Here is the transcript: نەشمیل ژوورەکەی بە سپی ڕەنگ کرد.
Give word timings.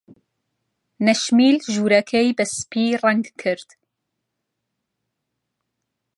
نەشمیل 1.05 1.57
ژوورەکەی 1.73 2.35
بە 2.37 2.45
سپی 2.57 2.99
ڕەنگ 3.03 3.25
کرد. 3.41 3.69